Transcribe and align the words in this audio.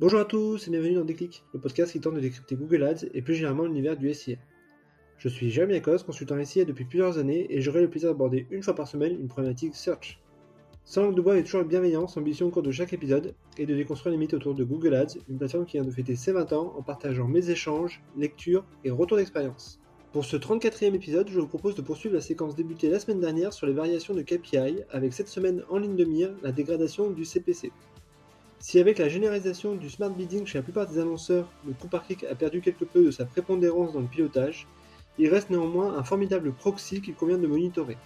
Bonjour 0.00 0.20
à 0.20 0.24
tous 0.24 0.66
et 0.66 0.70
bienvenue 0.70 0.94
dans 0.94 1.04
Déclic, 1.04 1.44
le 1.52 1.60
podcast 1.60 1.92
qui 1.92 2.00
tente 2.00 2.14
de 2.14 2.20
décrypter 2.20 2.56
Google 2.56 2.84
Ads 2.84 3.04
et 3.12 3.20
plus 3.20 3.34
généralement 3.34 3.66
l'univers 3.66 3.98
du 3.98 4.14
SIA. 4.14 4.36
Je 5.18 5.28
suis 5.28 5.50
Jérémy 5.50 5.74
Akos, 5.74 6.04
consultant 6.06 6.42
SIA 6.42 6.64
depuis 6.64 6.86
plusieurs 6.86 7.18
années 7.18 7.46
et 7.50 7.60
j'aurai 7.60 7.82
le 7.82 7.90
plaisir 7.90 8.08
d'aborder 8.08 8.46
une 8.50 8.62
fois 8.62 8.74
par 8.74 8.88
semaine 8.88 9.12
une 9.20 9.28
problématique 9.28 9.74
search. 9.74 10.18
Sans 10.86 11.02
langue 11.02 11.16
de 11.16 11.20
bois 11.20 11.36
et 11.36 11.44
toujours 11.44 11.64
bienveillance, 11.64 12.16
ambition 12.16 12.46
au 12.46 12.50
cours 12.50 12.62
de 12.62 12.70
chaque 12.70 12.94
épisode 12.94 13.34
est 13.58 13.66
de 13.66 13.74
déconstruire 13.74 14.12
les 14.12 14.16
mythes 14.16 14.32
autour 14.32 14.54
de 14.54 14.64
Google 14.64 14.94
Ads, 14.94 15.18
une 15.28 15.36
plateforme 15.36 15.66
qui 15.66 15.76
vient 15.76 15.84
de 15.84 15.90
fêter 15.90 16.16
ses 16.16 16.32
20 16.32 16.50
ans 16.54 16.74
en 16.78 16.82
partageant 16.82 17.28
mes 17.28 17.50
échanges, 17.50 18.02
lectures 18.16 18.64
et 18.84 18.90
retours 18.90 19.18
d'expérience. 19.18 19.80
Pour 20.14 20.24
ce 20.24 20.38
34e 20.38 20.94
épisode, 20.94 21.28
je 21.28 21.38
vous 21.38 21.46
propose 21.46 21.74
de 21.74 21.82
poursuivre 21.82 22.14
la 22.14 22.22
séquence 22.22 22.56
débutée 22.56 22.88
la 22.88 23.00
semaine 23.00 23.20
dernière 23.20 23.52
sur 23.52 23.66
les 23.66 23.74
variations 23.74 24.14
de 24.14 24.22
KPI, 24.22 24.78
avec 24.92 25.12
cette 25.12 25.28
semaine 25.28 25.62
en 25.68 25.76
ligne 25.76 25.96
de 25.96 26.06
mire 26.06 26.30
la 26.42 26.52
dégradation 26.52 27.10
du 27.10 27.26
CPC. 27.26 27.70
Si 28.60 28.78
avec 28.78 28.98
la 28.98 29.08
généralisation 29.08 29.74
du 29.74 29.88
smart 29.88 30.10
bidding 30.10 30.44
chez 30.44 30.58
la 30.58 30.62
plupart 30.62 30.86
des 30.86 30.98
annonceurs, 30.98 31.48
le 31.66 31.72
coût 31.72 31.88
par 31.88 32.04
clic 32.04 32.24
a 32.24 32.34
perdu 32.34 32.60
quelque 32.60 32.84
peu 32.84 33.06
de 33.06 33.10
sa 33.10 33.24
prépondérance 33.24 33.94
dans 33.94 34.00
le 34.00 34.06
pilotage, 34.06 34.68
il 35.18 35.30
reste 35.30 35.48
néanmoins 35.48 35.96
un 35.96 36.04
formidable 36.04 36.52
proxy 36.52 37.00
qu'il 37.00 37.14
convient 37.14 37.38
de 37.38 37.46
monitorer. 37.46 37.96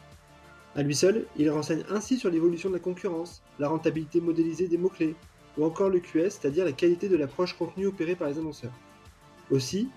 À 0.76 0.84
lui 0.84 0.94
seul, 0.94 1.26
il 1.36 1.50
renseigne 1.50 1.82
ainsi 1.90 2.18
sur 2.18 2.30
l'évolution 2.30 2.68
de 2.68 2.74
la 2.74 2.80
concurrence, 2.80 3.42
la 3.58 3.68
rentabilité 3.68 4.20
modélisée 4.20 4.68
des 4.68 4.78
mots-clés, 4.78 5.16
ou 5.58 5.64
encore 5.64 5.90
le 5.90 5.98
QS, 5.98 6.30
c'est-à-dire 6.30 6.64
la 6.64 6.72
qualité 6.72 7.08
de 7.08 7.16
l'approche 7.16 7.58
contenue 7.58 7.86
opérée 7.86 8.14
par 8.14 8.28
les 8.28 8.38
annonceurs. 8.38 8.72
Aussi, 9.50 9.88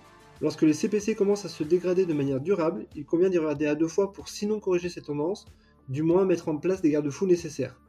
lorsque 0.41 0.63
les 0.63 0.73
CPC 0.73 1.13
commencent 1.13 1.45
à 1.45 1.49
se 1.49 1.63
dégrader 1.63 2.07
de 2.07 2.13
manière 2.13 2.39
durable, 2.39 2.87
il 2.95 3.05
convient 3.05 3.29
d'y 3.29 3.37
regarder 3.37 3.67
à 3.67 3.75
deux 3.75 3.87
fois 3.87 4.11
pour 4.11 4.27
sinon 4.27 4.59
corriger 4.59 4.89
ces 4.89 5.01
tendances, 5.01 5.45
du 5.87 6.01
moins 6.01 6.25
mettre 6.25 6.49
en 6.49 6.57
place 6.57 6.81
des 6.81 6.89
garde-fous 6.89 7.27
nécessaires. 7.27 7.79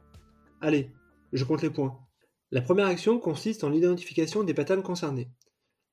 Allez, 0.61 0.91
je 1.33 1.43
compte 1.43 1.63
les 1.63 1.71
points. 1.71 1.97
La 2.51 2.61
première 2.61 2.87
action 2.87 3.19
consiste 3.19 3.63
en 3.63 3.69
l'identification 3.69 4.43
des 4.43 4.55
patterns 4.55 4.81
concernés. 4.81 5.29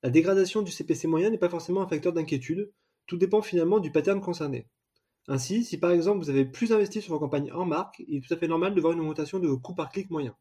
La 0.02 0.08
dégradation 0.08 0.62
du 0.62 0.72
CPC 0.72 1.06
moyen 1.06 1.28
n'est 1.28 1.36
pas 1.36 1.50
forcément 1.50 1.82
un 1.82 1.86
facteur 1.86 2.14
d'inquiétude, 2.14 2.72
tout 3.06 3.18
dépend 3.18 3.42
finalement 3.42 3.78
du 3.78 3.92
pattern 3.92 4.22
concerné. 4.22 4.66
Ainsi, 5.28 5.64
si 5.64 5.76
par 5.76 5.90
exemple 5.90 6.20
vous 6.20 6.30
avez 6.30 6.46
plus 6.46 6.72
investi 6.72 7.02
sur 7.02 7.12
vos 7.12 7.18
campagnes 7.18 7.52
en 7.52 7.66
marque, 7.66 8.02
il 8.08 8.16
est 8.16 8.26
tout 8.26 8.32
à 8.32 8.38
fait 8.38 8.48
normal 8.48 8.74
de 8.74 8.80
voir 8.80 8.94
une 8.94 9.00
augmentation 9.00 9.38
de 9.38 9.46
vos 9.46 9.58
coûts 9.58 9.74
par 9.74 9.90
clic 9.90 10.08
moyen. 10.08 10.34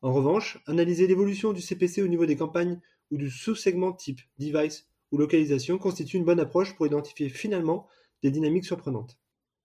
En 0.00 0.14
revanche, 0.14 0.58
analyser 0.66 1.06
l'évolution 1.06 1.52
du 1.52 1.60
CPC 1.60 2.00
au 2.00 2.08
niveau 2.08 2.24
des 2.24 2.36
campagnes 2.36 2.80
ou 3.10 3.18
du 3.18 3.28
sous-segment 3.28 3.92
type 3.92 4.20
device 4.38 4.88
ou 5.12 5.18
localisation 5.18 5.76
constitue 5.76 6.16
une 6.16 6.24
bonne 6.24 6.40
approche 6.40 6.74
pour 6.74 6.86
identifier 6.86 7.28
finalement 7.28 7.86
des 8.22 8.30
dynamiques 8.30 8.64
surprenantes. 8.64 9.18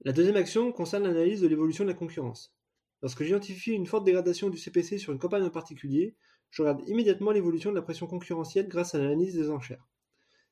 La 0.03 0.11
deuxième 0.11 0.35
action 0.35 0.73
concerne 0.73 1.03
l'analyse 1.03 1.39
de 1.39 1.47
l'évolution 1.47 1.85
de 1.85 1.89
la 1.89 1.95
concurrence. 1.95 2.53
Lorsque 3.01 3.23
j'identifie 3.23 3.71
une 3.71 3.85
forte 3.85 4.03
dégradation 4.05 4.49
du 4.49 4.57
CPC 4.57 4.97
sur 4.97 5.13
une 5.13 5.19
campagne 5.19 5.43
en 5.43 5.49
particulier, 5.49 6.15
je 6.49 6.61
regarde 6.61 6.87
immédiatement 6.87 7.31
l'évolution 7.31 7.69
de 7.69 7.75
la 7.75 7.81
pression 7.81 8.07
concurrentielle 8.07 8.67
grâce 8.67 8.95
à 8.95 8.97
l'analyse 8.97 9.35
des 9.35 9.49
enchères. 9.49 9.87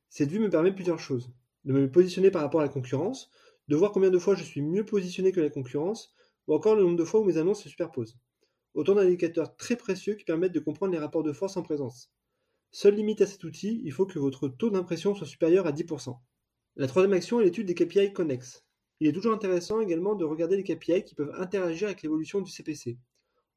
Cette 0.09 0.29
vue 0.29 0.39
me 0.39 0.49
permet 0.49 0.73
plusieurs 0.73 0.99
choses. 0.99 1.33
De 1.65 1.73
me 1.73 1.91
positionner 1.91 2.31
par 2.31 2.41
rapport 2.41 2.61
à 2.61 2.63
la 2.63 2.69
concurrence, 2.69 3.29
de 3.67 3.75
voir 3.75 3.91
combien 3.91 4.09
de 4.09 4.19
fois 4.19 4.35
je 4.35 4.43
suis 4.43 4.61
mieux 4.61 4.85
positionné 4.85 5.31
que 5.31 5.41
la 5.41 5.49
concurrence, 5.49 6.13
ou 6.47 6.53
encore 6.53 6.75
le 6.75 6.83
nombre 6.83 6.95
de 6.95 7.03
fois 7.03 7.19
où 7.19 7.25
mes 7.25 7.37
annonces 7.37 7.63
se 7.63 7.69
superposent. 7.69 8.17
Autant 8.73 8.95
d'indicateurs 8.95 9.55
très 9.57 9.75
précieux 9.75 10.15
qui 10.15 10.23
permettent 10.23 10.53
de 10.53 10.59
comprendre 10.59 10.93
les 10.93 10.99
rapports 10.99 11.23
de 11.23 11.33
force 11.33 11.57
en 11.57 11.63
présence. 11.63 12.13
Seule 12.71 12.95
limite 12.95 13.21
à 13.21 13.27
cet 13.27 13.43
outil, 13.43 13.81
il 13.83 13.91
faut 13.91 14.05
que 14.05 14.19
votre 14.19 14.47
taux 14.47 14.69
d'impression 14.69 15.15
soit 15.15 15.27
supérieur 15.27 15.67
à 15.67 15.71
10%. 15.71 16.17
La 16.75 16.87
troisième 16.87 17.13
action 17.13 17.41
est 17.41 17.45
l'étude 17.45 17.67
des 17.67 17.75
KPI 17.75 18.13
connexes. 18.13 18.66
Il 18.99 19.07
est 19.07 19.13
toujours 19.13 19.33
intéressant 19.33 19.79
également 19.79 20.15
de 20.15 20.25
regarder 20.25 20.57
les 20.57 20.63
KPI 20.63 21.03
qui 21.03 21.13
peuvent 21.13 21.33
interagir 21.37 21.87
avec 21.87 22.01
l'évolution 22.01 22.41
du 22.41 22.51
CPC. 22.51 22.97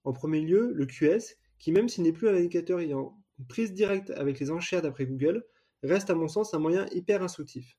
En 0.05 0.13
premier 0.13 0.41
lieu, 0.41 0.73
le 0.75 0.87
QS, 0.87 1.37
qui 1.59 1.73
même 1.73 1.89
s'il 1.89 2.05
n'est 2.05 2.13
plus 2.13 2.29
un 2.29 2.35
indicateur 2.35 2.81
ayant 2.81 3.17
une 3.39 3.47
prise 3.47 3.73
directe 3.73 4.11
avec 4.11 4.39
les 4.39 4.51
enchères 4.51 4.83
d'après 4.83 5.07
Google, 5.07 5.45
reste 5.83 6.11
à 6.11 6.15
mon 6.15 6.29
sens 6.29 6.53
un 6.53 6.59
moyen 6.59 6.87
hyper 6.93 7.23
instructif. 7.23 7.77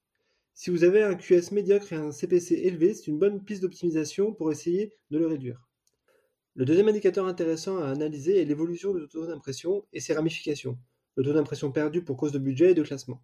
Si 0.54 0.70
vous 0.70 0.84
avez 0.84 1.04
un 1.04 1.16
QS 1.16 1.52
médiocre 1.52 1.94
et 1.94 1.98
un 1.98 2.12
CPC 2.12 2.56
élevé, 2.56 2.94
c'est 2.94 3.08
une 3.08 3.20
bonne 3.20 3.44
piste 3.44 3.61
d'optimisation 3.61 4.33
pour 4.33 4.52
essayer 4.52 4.94
de 5.11 5.17
le 5.17 5.27
réduire. 5.27 5.67
Le 6.55 6.66
deuxième 6.66 6.89
indicateur 6.89 7.26
intéressant 7.27 7.77
à 7.77 7.88
analyser 7.88 8.42
est 8.42 8.45
l'évolution 8.45 8.94
du 8.94 9.08
taux 9.08 9.26
d'impression 9.26 9.86
et 9.94 10.00
ses 10.00 10.14
ramifications, 10.14 10.77
le 11.16 11.23
taux 11.23 11.33
d'impression 11.33 11.71
perdu 11.71 12.04
pour 12.04 12.17
cause 12.17 12.32
de 12.32 12.39
budget 12.39 12.71
et 12.71 12.76
de 12.76 12.83
classement. 12.83 13.23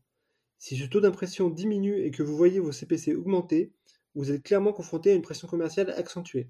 Si 0.60 0.78
ce 0.78 0.86
taux 0.86 1.02
d'impression 1.02 1.50
diminue 1.50 2.02
et 2.04 2.12
que 2.12 2.24
vous 2.24 2.38
voyez 2.38 2.60
vos 2.60 2.72
CPC 2.72 3.16
augmenter, 3.16 3.74
vous 4.18 4.32
êtes 4.32 4.42
clairement 4.42 4.74
confronté 4.74 5.12
à 5.12 5.14
une 5.14 5.22
pression 5.22 5.48
commerciale 5.48 5.92
accentuée. 5.92 6.50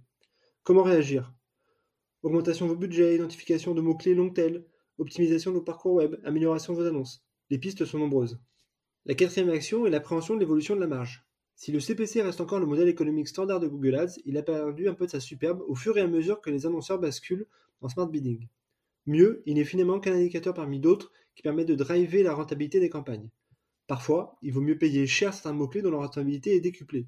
Comment 0.63 0.83
réagir? 0.83 1.33
Augmentation 2.23 2.65
de 2.65 2.71
vos 2.71 2.77
budgets, 2.77 3.15
identification 3.15 3.73
de 3.73 3.81
mots-clés 3.81 4.15
long 4.15 4.29
tail, 4.29 4.63
optimisation 4.99 5.51
de 5.51 5.57
vos 5.57 5.63
parcours 5.63 5.95
web, 5.95 6.15
amélioration 6.23 6.71
de 6.71 6.79
vos 6.79 6.87
annonces. 6.87 7.25
Les 7.49 7.57
pistes 7.57 7.83
sont 7.83 7.97
nombreuses. 7.97 8.39
La 9.05 9.15
quatrième 9.15 9.49
action 9.49 9.85
est 9.85 9.89
l'appréhension 9.89 10.35
de 10.35 10.39
l'évolution 10.39 10.77
de 10.77 10.79
la 10.79 10.87
marge. 10.87 11.27
Si 11.55 11.73
le 11.73 11.81
CPC 11.81 12.21
reste 12.21 12.39
encore 12.39 12.61
le 12.61 12.65
modèle 12.65 12.87
économique 12.87 13.27
standard 13.27 13.59
de 13.59 13.67
Google 13.67 13.95
Ads, 13.95 14.15
il 14.23 14.37
a 14.37 14.43
perdu 14.43 14.87
un 14.87 14.93
peu 14.93 15.05
de 15.05 15.11
sa 15.11 15.19
superbe 15.19 15.61
au 15.67 15.75
fur 15.75 15.97
et 15.97 16.01
à 16.01 16.07
mesure 16.07 16.39
que 16.39 16.49
les 16.49 16.65
annonceurs 16.65 16.99
basculent 16.99 17.47
en 17.81 17.89
smart 17.89 18.07
bidding. 18.07 18.47
Mieux, 19.07 19.43
il 19.45 19.55
n'est 19.55 19.65
finalement 19.65 19.99
qu'un 19.99 20.13
indicateur 20.13 20.53
parmi 20.53 20.79
d'autres 20.79 21.11
qui 21.35 21.41
permet 21.41 21.65
de 21.65 21.75
driver 21.75 22.23
la 22.23 22.33
rentabilité 22.33 22.79
des 22.79 22.89
campagnes. 22.89 23.29
Parfois, 23.87 24.37
il 24.41 24.53
vaut 24.53 24.61
mieux 24.61 24.77
payer 24.77 25.05
cher 25.05 25.33
certains 25.33 25.51
mots-clés 25.51 25.81
dont 25.81 25.91
la 25.91 25.97
rentabilité 25.97 26.55
est 26.55 26.61
décuplée. 26.61 27.07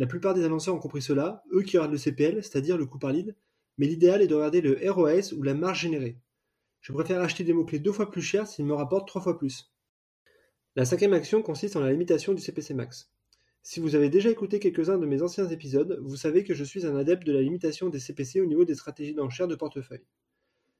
La 0.00 0.06
plupart 0.06 0.32
des 0.32 0.46
annonceurs 0.46 0.74
ont 0.74 0.78
compris 0.78 1.02
cela, 1.02 1.44
eux 1.52 1.60
qui 1.60 1.76
regardent 1.76 1.92
le 1.92 1.98
CPL, 1.98 2.42
c'est-à-dire 2.42 2.78
le 2.78 2.86
coût 2.86 2.98
par 2.98 3.12
lead, 3.12 3.36
mais 3.76 3.86
l'idéal 3.86 4.22
est 4.22 4.28
de 4.28 4.34
regarder 4.34 4.62
le 4.62 4.78
ROS 4.90 5.34
ou 5.34 5.42
la 5.42 5.52
marge 5.52 5.82
générée. 5.82 6.16
Je 6.80 6.94
préfère 6.94 7.20
acheter 7.20 7.44
des 7.44 7.52
mots-clés 7.52 7.80
deux 7.80 7.92
fois 7.92 8.10
plus 8.10 8.22
cher 8.22 8.46
s'ils 8.46 8.64
me 8.64 8.72
rapportent 8.72 9.06
trois 9.06 9.20
fois 9.20 9.36
plus. 9.36 9.70
La 10.74 10.86
cinquième 10.86 11.12
action 11.12 11.42
consiste 11.42 11.76
en 11.76 11.80
la 11.80 11.92
limitation 11.92 12.32
du 12.32 12.40
CPC 12.40 12.72
max. 12.72 13.12
Si 13.62 13.78
vous 13.78 13.94
avez 13.94 14.08
déjà 14.08 14.30
écouté 14.30 14.58
quelques-uns 14.58 14.96
de 14.96 15.04
mes 15.04 15.20
anciens 15.20 15.46
épisodes, 15.46 16.00
vous 16.02 16.16
savez 16.16 16.44
que 16.44 16.54
je 16.54 16.64
suis 16.64 16.86
un 16.86 16.96
adepte 16.96 17.26
de 17.26 17.32
la 17.34 17.42
limitation 17.42 17.90
des 17.90 18.00
CPC 18.00 18.40
au 18.40 18.46
niveau 18.46 18.64
des 18.64 18.76
stratégies 18.76 19.12
d'enchères 19.12 19.48
de 19.48 19.54
portefeuille. 19.54 20.06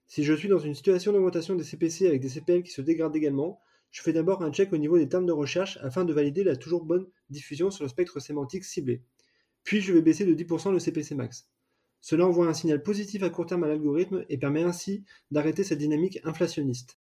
Si 0.06 0.24
je 0.24 0.32
suis 0.32 0.48
dans 0.48 0.60
une 0.60 0.74
situation 0.74 1.12
d'augmentation 1.12 1.56
des 1.56 1.64
CPC 1.64 2.06
avec 2.06 2.22
des 2.22 2.30
CPL 2.30 2.62
qui 2.62 2.70
se 2.70 2.80
dégradent 2.80 3.16
également, 3.16 3.60
je 3.90 4.02
fais 4.02 4.12
d'abord 4.12 4.42
un 4.42 4.52
check 4.52 4.72
au 4.72 4.76
niveau 4.76 4.98
des 4.98 5.08
termes 5.08 5.26
de 5.26 5.32
recherche 5.32 5.78
afin 5.82 6.04
de 6.04 6.12
valider 6.12 6.44
la 6.44 6.56
toujours 6.56 6.84
bonne 6.84 7.06
diffusion 7.28 7.70
sur 7.70 7.84
le 7.84 7.88
spectre 7.88 8.20
sémantique 8.20 8.64
ciblé. 8.64 9.02
Puis 9.64 9.80
je 9.80 9.92
vais 9.92 10.02
baisser 10.02 10.24
de 10.24 10.34
10% 10.34 10.72
le 10.72 10.78
CPC 10.78 11.14
max. 11.14 11.48
Cela 12.00 12.26
envoie 12.26 12.46
un 12.46 12.54
signal 12.54 12.82
positif 12.82 13.22
à 13.22 13.30
court 13.30 13.46
terme 13.46 13.64
à 13.64 13.68
l'algorithme 13.68 14.24
et 14.28 14.38
permet 14.38 14.62
ainsi 14.62 15.04
d'arrêter 15.30 15.64
cette 15.64 15.78
dynamique 15.78 16.20
inflationniste. 16.24 16.98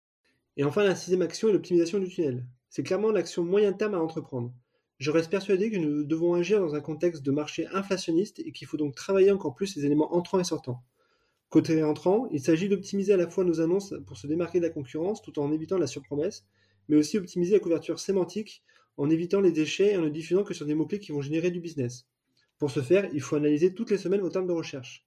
Et 0.55 0.63
enfin, 0.63 0.83
la 0.83 0.95
sixième 0.95 1.23
action 1.23 1.49
est 1.49 1.53
l'optimisation 1.53 1.99
du 1.99 2.09
tunnel. 2.09 2.45
C'est 2.69 2.83
clairement 2.83 3.11
l'action 3.11 3.43
moyen 3.43 3.73
terme 3.73 3.95
à 3.95 3.99
entreprendre. 3.99 4.53
Je 4.99 5.09
reste 5.09 5.31
persuadé 5.31 5.71
que 5.71 5.77
nous 5.77 6.03
devons 6.03 6.35
agir 6.35 6.59
dans 6.59 6.75
un 6.75 6.81
contexte 6.81 7.23
de 7.23 7.31
marché 7.31 7.67
inflationniste 7.73 8.39
et 8.39 8.51
qu'il 8.51 8.67
faut 8.67 8.77
donc 8.77 8.93
travailler 8.93 9.31
encore 9.31 9.55
plus 9.55 9.75
les 9.75 9.85
éléments 9.85 10.13
entrants 10.13 10.39
et 10.39 10.43
sortants. 10.43 10.83
Côté 11.49 11.83
entrant, 11.83 12.27
il 12.31 12.41
s'agit 12.41 12.69
d'optimiser 12.69 13.13
à 13.13 13.17
la 13.17 13.29
fois 13.29 13.43
nos 13.43 13.61
annonces 13.61 13.95
pour 14.05 14.17
se 14.17 14.27
démarquer 14.27 14.59
de 14.59 14.65
la 14.65 14.71
concurrence 14.71 15.21
tout 15.21 15.37
en 15.39 15.51
évitant 15.51 15.77
la 15.77 15.87
surpromesse, 15.87 16.45
mais 16.87 16.97
aussi 16.97 17.17
optimiser 17.17 17.53
la 17.53 17.59
couverture 17.59 17.99
sémantique 17.99 18.63
en 18.97 19.09
évitant 19.09 19.41
les 19.41 19.51
déchets 19.51 19.93
et 19.93 19.97
en 19.97 20.01
ne 20.01 20.09
diffusant 20.09 20.43
que 20.43 20.53
sur 20.53 20.65
des 20.65 20.75
mots-clés 20.75 20.99
qui 20.99 21.11
vont 21.11 21.21
générer 21.21 21.51
du 21.51 21.59
business. 21.59 22.05
Pour 22.59 22.71
ce 22.71 22.81
faire, 22.81 23.09
il 23.13 23.21
faut 23.21 23.35
analyser 23.35 23.73
toutes 23.73 23.91
les 23.91 23.97
semaines 23.97 24.21
vos 24.21 24.29
termes 24.29 24.47
de 24.47 24.53
recherche. 24.53 25.05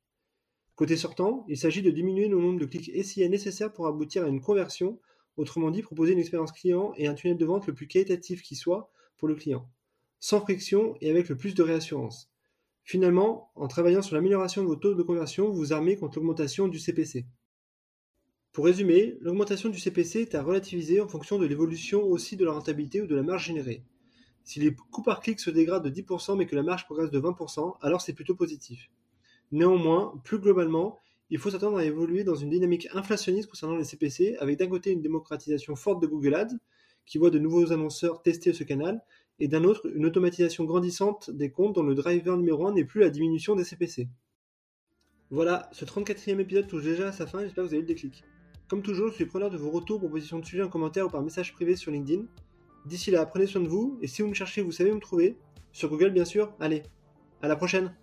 Côté 0.75 0.97
sortant, 0.97 1.45
il 1.49 1.57
s'agit 1.57 1.83
de 1.83 1.91
diminuer 1.91 2.29
le 2.29 2.39
nombre 2.39 2.59
de 2.59 2.67
clics 2.67 2.91
SIA 3.03 3.29
nécessaires 3.29 3.73
pour 3.73 3.87
aboutir 3.87 4.25
à 4.25 4.29
une 4.29 4.43
conversion, 4.43 5.01
autrement 5.37 5.71
dit 5.71 5.83
proposer 5.83 6.13
une 6.13 6.19
expérience 6.19 6.53
client 6.53 6.93
et 6.97 7.07
un 7.07 7.15
tunnel 7.15 7.39
de 7.39 7.45
vente 7.47 7.67
le 7.67 7.75
plus 7.75 7.87
qualitatif 7.87 8.43
qui 8.43 8.57
soit 8.57 8.91
pour 9.17 9.29
le 9.29 9.35
client, 9.35 9.69
sans 10.21 10.41
friction 10.41 10.97
et 11.01 11.09
avec 11.09 11.29
le 11.29 11.37
plus 11.37 11.55
de 11.55 11.63
réassurance. 11.63 12.31
Finalement, 12.83 13.51
en 13.55 13.69
travaillant 13.69 14.03
sur 14.03 14.15
l'amélioration 14.15 14.63
de 14.63 14.69
vos 14.69 14.77
taux 14.77 14.95
de 14.95 15.03
conversion, 15.03 15.49
vous 15.49 15.57
vous 15.57 15.73
armez 15.73 15.97
contre 15.97 16.19
l'augmentation 16.19 16.69
du 16.69 16.79
CPC. 16.79 17.27
Pour 18.57 18.65
résumer, 18.65 19.19
l'augmentation 19.21 19.69
du 19.69 19.79
CPC 19.79 20.21
est 20.23 20.35
à 20.35 20.43
relativiser 20.43 21.03
en 21.03 21.09
fonction 21.09 21.39
de 21.39 21.45
l'évolution 21.45 22.05
aussi 22.05 22.39
de 22.39 22.45
la 22.47 22.53
rentabilité 22.53 23.03
ou 23.03 23.07
de 23.07 23.15
la 23.15 23.23
marge 23.23 23.45
générée. 23.45 23.85
Si 24.45 24.61
les 24.61 24.75
coûts 24.75 25.03
par 25.03 25.21
clic 25.21 25.41
se 25.41 25.51
dégradent 25.51 25.85
de 25.85 25.91
10% 25.91 26.39
mais 26.39 26.47
que 26.47 26.57
la 26.57 26.63
marge 26.63 26.87
progresse 26.87 27.11
de 27.11 27.21
20%, 27.21 27.77
alors 27.83 28.01
c'est 28.01 28.15
plutôt 28.15 28.35
positif. 28.35 28.91
Néanmoins, 29.53 30.19
plus 30.25 30.39
globalement, 30.39 30.99
il 31.29 31.37
faut 31.37 31.51
s'attendre 31.51 31.77
à 31.77 31.85
évoluer 31.85 32.25
dans 32.25 32.35
une 32.35 32.49
dynamique 32.49 32.89
inflationniste 32.95 33.51
concernant 33.51 33.77
les 33.77 33.85
CPC, 33.85 34.39
avec 34.39 34.59
d'un 34.59 34.69
côté 34.69 34.91
une 34.91 35.03
démocratisation 35.03 35.77
forte 35.77 36.01
de 36.01 36.07
Google 36.07 36.35
Ads, 36.35 36.57
qui 37.05 37.19
voit 37.19 37.29
de 37.29 37.39
nouveaux 37.39 37.75
annonceurs 37.75 38.23
tester 38.23 38.55
ce 38.55 38.65
canal, 38.65 39.03
et 39.39 39.49
d'un 39.49 39.65
autre 39.65 39.87
une 39.95 40.07
automatisation 40.07 40.65
grandissante 40.65 41.31
des 41.31 41.51
comptes 41.51 41.75
dont 41.75 41.83
le 41.83 41.95
driver 41.95 42.39
numéro 42.39 42.67
1 42.67 42.73
n'est 42.73 42.87
plus 42.87 43.03
la 43.03 43.11
diminution 43.11 43.55
des 43.55 43.65
CPC. 43.65 44.09
Voilà, 45.29 45.69
ce 45.73 45.85
34e 45.85 46.41
épisode 46.41 46.69
touche 46.69 46.85
déjà 46.85 47.09
à 47.09 47.13
sa 47.13 47.27
fin, 47.27 47.43
j'espère 47.43 47.65
que 47.65 47.69
vous 47.69 47.75
avez 47.75 47.81
eu 47.81 47.87
le 47.87 47.89
déclic. 47.89 48.25
Comme 48.69 48.83
toujours, 48.83 49.11
je 49.11 49.15
suis 49.15 49.27
preneur 49.27 49.51
de 49.51 49.57
vos 49.57 49.71
retours, 49.71 50.01
propositions 50.01 50.41
de 50.41 50.45
sujets 50.45 50.63
en 50.63 50.69
commentaire 50.69 51.07
ou 51.07 51.11
par 51.11 51.23
message 51.23 51.53
privé 51.53 51.77
sur 51.77 51.93
LinkedIn. 51.93 52.25
D'ici 52.85 53.13
là, 53.13 53.25
prenez 53.25 53.47
soin 53.47 53.63
de 53.63 53.69
vous, 53.69 53.99
et 54.03 54.09
si 54.09 54.23
vous 54.23 54.29
me 54.29 54.35
cherchez, 54.35 54.61
vous 54.61 54.73
savez 54.73 54.91
où 54.91 54.97
me 54.97 55.01
trouver. 55.01 55.37
Sur 55.73 55.89
Google, 55.89 56.11
bien 56.11 56.25
sûr. 56.25 56.53
Allez, 56.59 56.83
à 57.43 57.49
la 57.49 57.55
prochaine 57.55 57.95